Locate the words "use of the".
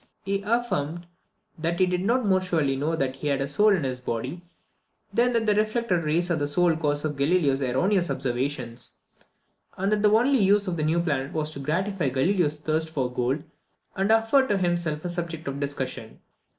10.39-10.83